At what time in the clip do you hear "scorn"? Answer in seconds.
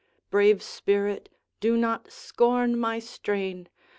2.11-2.75